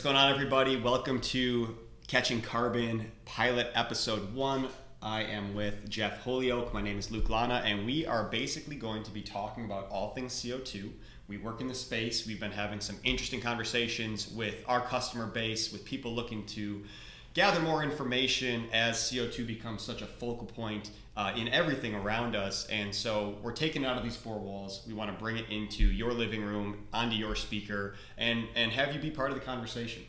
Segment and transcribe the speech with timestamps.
[0.00, 0.80] going on, everybody?
[0.80, 4.68] Welcome to Catching Carbon Pilot Episode 1.
[5.02, 6.72] I am with Jeff Holyoak.
[6.72, 10.14] My name is Luke Lana, and we are basically going to be talking about all
[10.14, 10.90] things CO2.
[11.28, 12.26] We work in the space.
[12.26, 16.82] We've been having some interesting conversations with our customer base, with people looking to
[17.34, 22.66] gather more information as CO2 becomes such a focal point uh, in everything around us.
[22.66, 24.82] And so we're taking it out of these four walls.
[24.86, 28.94] We want to bring it into your living room, onto your speaker, and, and have
[28.94, 30.02] you be part of the conversation.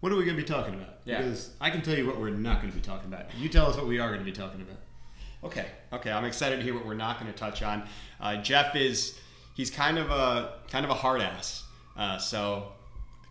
[0.00, 0.98] What are we going to be talking about?
[1.04, 1.18] Yeah.
[1.18, 3.34] Because I can tell you what we're not going to be talking about.
[3.36, 4.76] You tell us what we are going to be talking about.
[5.42, 6.10] Okay, okay.
[6.10, 7.86] I'm excited to hear what we're not going to touch on.
[8.20, 9.18] Uh, Jeff is
[9.54, 11.64] he's kind of a kind of a hard ass.
[11.96, 12.72] Uh, so,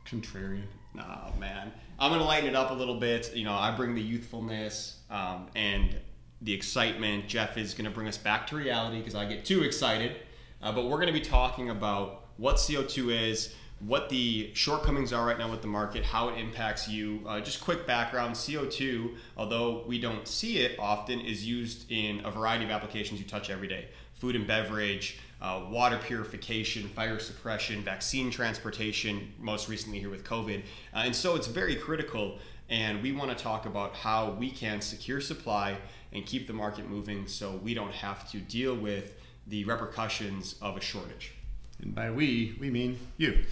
[0.08, 0.66] Contrarian.
[1.00, 3.36] oh man, I'm going to lighten it up a little bit.
[3.36, 5.96] You know, I bring the youthfulness um, and
[6.44, 7.28] the excitement.
[7.28, 10.18] Jeff is going to bring us back to reality because I get too excited.
[10.62, 15.26] Uh, but we're going to be talking about what CO2 is, what the shortcomings are
[15.26, 17.22] right now with the market, how it impacts you.
[17.28, 22.32] Uh, just quick background CO2, although we don't see it often, is used in a
[22.32, 27.84] variety of applications you touch every day food and beverage, uh, water purification, fire suppression,
[27.84, 30.62] vaccine transportation, most recently here with COVID.
[30.94, 32.40] Uh, and so it's very critical.
[32.70, 35.78] And we want to talk about how we can secure supply
[36.14, 40.78] and keep the market moving so we don't have to deal with the repercussions of
[40.78, 41.34] a shortage.
[41.82, 43.44] And by we, we mean you.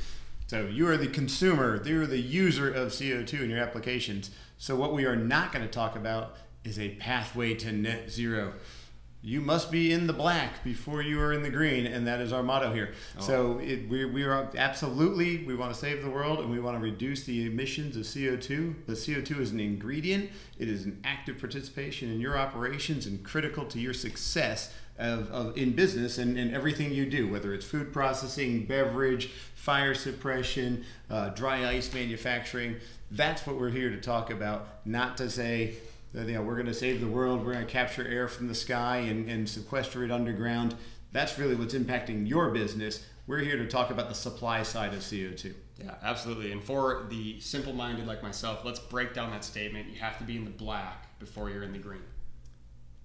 [0.48, 4.32] So you are the consumer, you're the user of CO2 in your applications.
[4.58, 8.54] So what we are not going to talk about is a pathway to net zero.
[9.24, 12.34] You must be in the black before you are in the green, and that is
[12.34, 12.94] our motto here.
[13.20, 13.22] Oh.
[13.22, 16.76] So it, we, we are absolutely, we want to save the world and we want
[16.76, 18.74] to reduce the emissions of CO2.
[18.88, 23.66] But CO2 is an ingredient, it is an active participation in your operations and critical
[23.66, 27.94] to your success of, of in business and, and everything you do, whether it's food
[27.94, 32.78] processing, beverage, fire suppression, uh, dry ice manufacturing.
[33.12, 35.76] That's what we're here to talk about, not to say
[36.14, 38.48] that you know we're going to save the world, we're going to capture air from
[38.48, 40.76] the sky and, and sequester it underground.
[41.12, 43.06] That's really what's impacting your business.
[43.28, 45.54] We're here to talk about the supply side of CO2.
[45.78, 46.52] Yeah, absolutely.
[46.52, 49.90] And for the simple minded like myself, let's break down that statement.
[49.90, 52.02] You have to be in the black before you're in the green.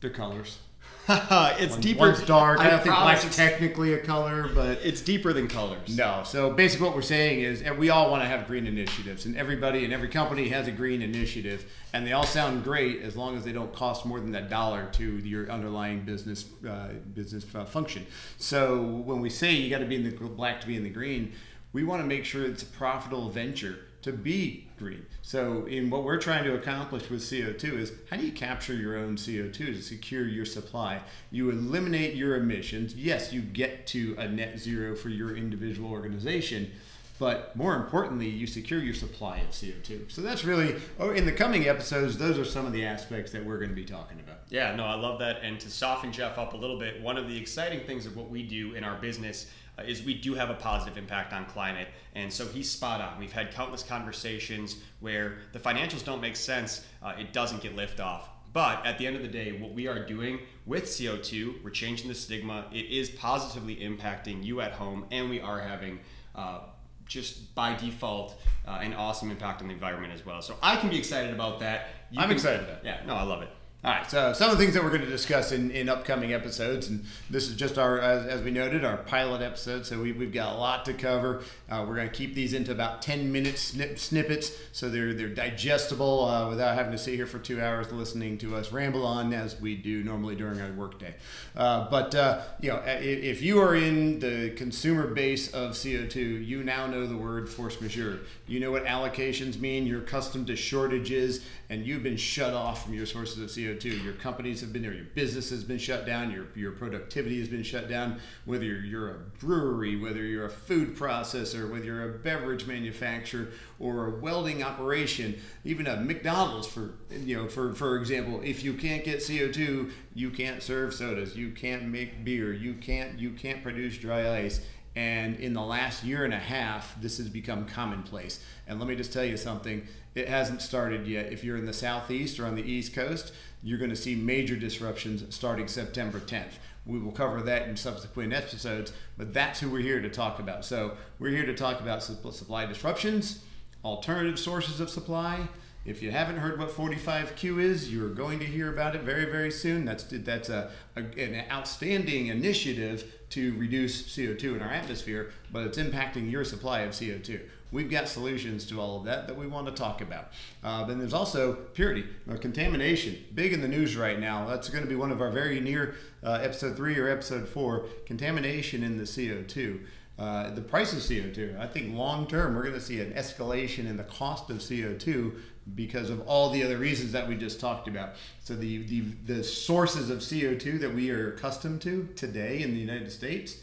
[0.01, 0.59] The colors.
[1.09, 2.01] it's One- deeper.
[2.01, 2.59] One's dark.
[2.59, 5.97] I, don't think black's technically a color, but it's deeper than colors.
[5.97, 6.23] No.
[6.25, 9.37] So basically, what we're saying is and we all want to have green initiatives, and
[9.37, 13.37] everybody and every company has a green initiative, and they all sound great as long
[13.37, 17.65] as they don't cost more than that dollar to your underlying business uh, business uh,
[17.65, 18.05] function.
[18.39, 20.91] So when we say you got to be in the black to be in the
[20.91, 21.35] green,
[21.73, 25.07] we want to make sure it's a profitable venture to be green.
[25.23, 28.97] So, in what we're trying to accomplish with CO2 is how do you capture your
[28.97, 31.01] own CO2 to secure your supply?
[31.31, 32.95] You eliminate your emissions.
[32.95, 36.71] Yes, you get to a net zero for your individual organization,
[37.19, 40.11] but more importantly, you secure your supply of CO2.
[40.11, 43.45] So, that's really, oh, in the coming episodes, those are some of the aspects that
[43.45, 44.41] we're going to be talking about.
[44.49, 45.41] Yeah, no, I love that.
[45.43, 48.31] And to soften Jeff up a little bit, one of the exciting things of what
[48.31, 51.89] we do in our business uh, is we do have a positive impact on climate.
[52.15, 53.19] And so he's spot on.
[53.19, 58.23] We've had countless conversations where the financials don't make sense, uh, it doesn't get liftoff.
[58.53, 62.09] But at the end of the day, what we are doing with CO2, we're changing
[62.09, 62.65] the stigma.
[62.73, 66.01] It is positively impacting you at home, and we are having
[66.35, 66.61] uh,
[67.07, 70.43] just by default uh, an awesome impact on the environment as well.
[70.43, 71.89] So I can be excited about that.
[72.11, 72.67] You I'm can- excited.
[72.85, 73.49] Yeah, no, I love it.
[73.87, 76.33] All right, so some of the things that we're going to discuss in, in upcoming
[76.33, 79.87] episodes, and this is just our, as, as we noted, our pilot episode.
[79.87, 81.45] So we, we've got a lot to cover.
[81.71, 85.29] Uh, we're going to keep these into about 10 minute snip, snippets so they're, they're
[85.29, 89.33] digestible uh, without having to sit here for two hours listening to us ramble on
[89.33, 91.15] as we do normally during our workday.
[91.57, 96.45] Uh, but, uh, you know, if, if you are in the consumer base of CO2,
[96.45, 98.19] you now know the word force majeure.
[98.49, 99.87] You know what allocations mean.
[99.87, 103.76] You're accustomed to shortages, and you've been shut off from your sources of CO2.
[103.85, 104.93] Your companies have been there.
[104.93, 106.31] Your business has been shut down.
[106.31, 108.21] Your, your productivity has been shut down.
[108.45, 113.49] Whether you're, you're a brewery, whether you're a food processor, whether you're a beverage manufacturer
[113.79, 118.75] or a welding operation, even a McDonald's, for you know, for for example, if you
[118.75, 121.37] can't get CO2, you can't serve sodas.
[121.37, 122.53] You can't make beer.
[122.53, 124.61] You can't you can't produce dry ice.
[124.97, 128.43] And in the last year and a half, this has become commonplace.
[128.67, 131.31] And let me just tell you something it hasn't started yet.
[131.31, 133.35] If you're in the southeast or on the east coast,
[133.67, 136.53] you're going to see major disruptions starting September 10th.
[136.87, 140.65] We will cover that in subsequent episodes, but that's who we're here to talk about.
[140.65, 143.43] So, we're here to talk about supply disruptions,
[143.85, 145.49] alternative sources of supply.
[145.87, 149.53] If you haven't heard what 45Q is, you're going to hear about it very, very
[149.53, 149.85] soon.
[149.85, 155.79] That's that's a, a an outstanding initiative to reduce CO2 in our atmosphere, but it's
[155.79, 157.41] impacting your supply of CO2.
[157.73, 160.33] we've got solutions to all of that that we want to talk about.
[160.65, 164.45] Uh, then there's also purity or contamination, big in the news right now.
[164.47, 165.95] That's going to be one of our very near
[166.25, 169.81] uh, episode three or episode four contamination in the CO2.
[170.19, 171.59] Uh, the price of CO2.
[171.59, 175.35] I think long term, we're going to see an escalation in the cost of CO2
[175.75, 178.11] because of all the other reasons that we just talked about.
[178.43, 182.81] So the, the, the sources of CO2 that we are accustomed to today in the
[182.81, 183.59] United States,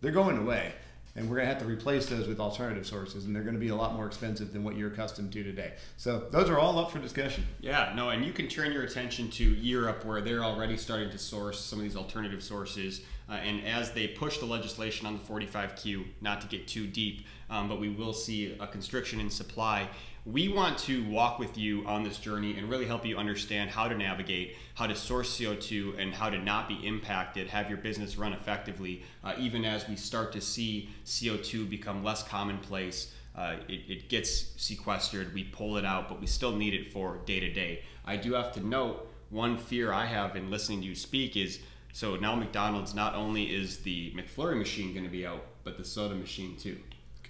[0.00, 0.72] they're going away.
[1.16, 3.60] And we're going to have to replace those with alternative sources, and they're going to
[3.60, 5.72] be a lot more expensive than what you're accustomed to today.
[5.96, 7.44] So those are all up for discussion.
[7.60, 11.18] Yeah, no, and you can turn your attention to Europe, where they're already starting to
[11.18, 13.02] source some of these alternative sources.
[13.30, 17.26] Uh, and as they push the legislation on the 45Q, not to get too deep,
[17.48, 19.88] um, but we will see a constriction in supply
[20.26, 23.88] we want to walk with you on this journey and really help you understand how
[23.88, 28.16] to navigate, how to source CO2, and how to not be impacted, have your business
[28.16, 33.14] run effectively, uh, even as we start to see CO2 become less commonplace.
[33.34, 37.18] Uh, it, it, gets sequestered, we pull it out, but we still need it for
[37.24, 37.82] day to day.
[38.04, 41.60] I do have to note one fear I have in listening to you speak is
[41.92, 45.84] so now McDonald's not only is the McFlurry machine going to be out, but the
[45.84, 46.78] soda machine too.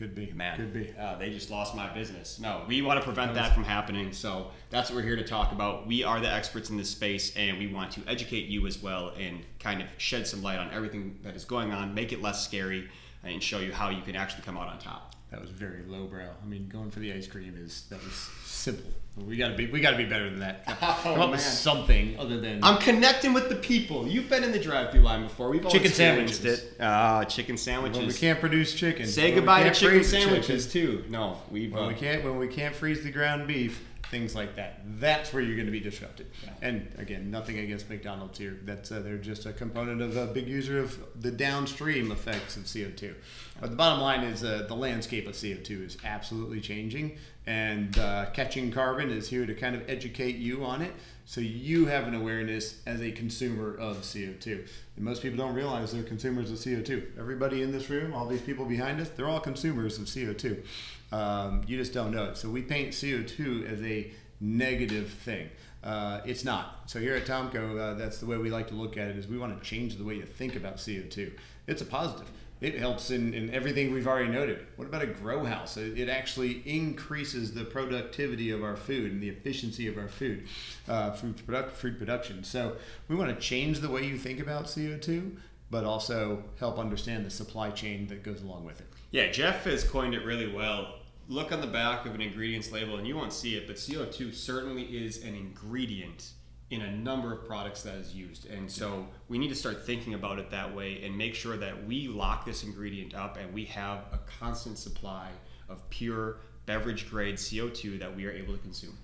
[0.00, 0.32] Could be.
[0.32, 0.94] Man, could be.
[0.98, 2.38] Uh, they just lost my business.
[2.40, 4.14] No, we want to prevent that, from happening.
[4.14, 5.86] So that's what we're here to talk about.
[5.86, 9.12] We are the experts in this space, and we want to educate you as well
[9.18, 12.42] and kind of shed some light on everything that is going on, make it less
[12.42, 12.88] scary,
[13.24, 15.16] and show you how you can actually come out on top.
[15.30, 16.28] That was very lowbrow.
[16.42, 18.90] I mean, going for the ice cream is that was simple.
[19.16, 20.64] We gotta be we gotta be better than that.
[20.82, 24.08] Oh, Come up with something other than I'm connecting with the people.
[24.08, 25.50] You've been in the drive-through line before.
[25.50, 26.44] We've all chicken sandwiches.
[26.44, 26.76] it.
[26.80, 27.98] Ah, chicken sandwiches.
[27.98, 29.06] When we can't produce chicken.
[29.06, 31.04] Say goodbye to chicken sandwiches chicken, too.
[31.10, 34.56] No, we've When uh, we can't when we can't freeze the ground beef, things like
[34.56, 34.80] that.
[34.98, 36.26] That's where you're going to be disrupted.
[36.42, 36.50] Yeah.
[36.62, 38.58] And again, nothing against McDonald's here.
[38.64, 42.64] That's uh, they're just a component of a big user of the downstream effects of
[42.64, 43.14] CO2.
[43.60, 48.26] But the bottom line is uh, the landscape of CO2 is absolutely changing, and uh,
[48.32, 50.92] catching carbon is here to kind of educate you on it,
[51.24, 54.66] so you have an awareness as a consumer of CO2.
[54.96, 57.18] And most people don't realize they're consumers of CO2.
[57.18, 60.64] Everybody in this room, all these people behind us, they're all consumers of CO2.
[61.12, 62.36] Um, you just don't know it.
[62.36, 64.10] So we paint CO2 as a
[64.40, 65.48] negative thing.
[65.82, 66.82] Uh, it's not.
[66.86, 69.16] So here at Tomco, uh, that's the way we like to look at it.
[69.16, 71.32] Is we want to change the way you think about CO2.
[71.66, 72.30] It's a positive.
[72.60, 74.66] It helps in, in everything we've already noted.
[74.76, 75.76] What about a grow house?
[75.78, 80.46] It, it actually increases the productivity of our food and the efficiency of our food,
[80.86, 82.44] uh, food, product, food production.
[82.44, 82.76] So
[83.08, 85.36] we want to change the way you think about CO2,
[85.70, 88.86] but also help understand the supply chain that goes along with it.
[89.10, 90.96] Yeah, Jeff has coined it really well.
[91.28, 94.34] Look on the back of an ingredients label and you won't see it, but CO2
[94.34, 96.30] certainly is an ingredient
[96.70, 98.48] in a number of products that is used.
[98.48, 101.84] And so we need to start thinking about it that way and make sure that
[101.84, 105.28] we lock this ingredient up and we have a constant supply
[105.68, 106.36] of pure
[106.66, 108.96] beverage grade CO2 that we are able to consume.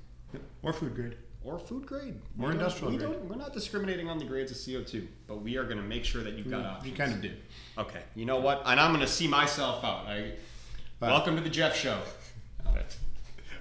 [0.62, 1.16] Or food grade.
[1.42, 2.20] Or food grade.
[2.40, 3.12] Or industrial we grade.
[3.12, 6.04] don't- We're not discriminating on the grades of CO2, but we are going to make
[6.04, 6.90] sure that you've got options.
[6.90, 7.32] You kind of do.
[7.78, 8.62] Okay, you know what?
[8.64, 10.06] And I'm going to see myself out.
[10.06, 10.32] I,
[11.00, 11.98] welcome to the Jeff Show.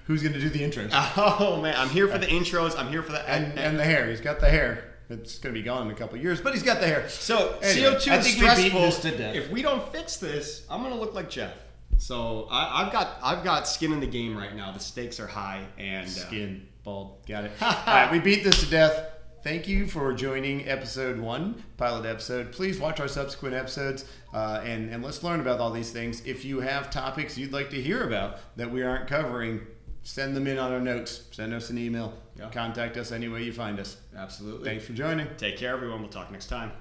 [0.05, 0.91] Who's going to do the intros?
[1.17, 2.77] Oh man, I'm here for the intros.
[2.77, 4.09] I'm here for the and, and the hair.
[4.09, 4.91] He's got the hair.
[5.09, 7.07] It's going to be gone in a couple of years, but he's got the hair.
[7.09, 8.91] so Anyway, CO2 I is stressful.
[9.11, 9.37] to.
[9.37, 11.53] If we don't fix this, I'm gonna look like Jeff.
[11.97, 14.71] So I, I've got I've got skin in the game right now.
[14.71, 17.25] The stakes are high, and uh, Skin, bald.
[17.27, 17.51] Got it.
[17.61, 19.11] All right, we beat this to death.
[19.43, 22.51] Thank you for joining episode one, pilot episode.
[22.51, 26.25] Please watch our subsequent episodes uh, and, and let's learn about all these things.
[26.25, 29.61] If you have topics you'd like to hear about that we aren't covering,
[30.05, 31.23] send them in on our notes.
[31.31, 32.13] Send us an email.
[32.37, 32.49] Yeah.
[32.51, 33.97] Contact us any way you find us.
[34.15, 34.69] absolutely.
[34.69, 35.27] Thanks for joining.
[35.37, 36.01] Take care, everyone.
[36.01, 36.71] We'll talk next time.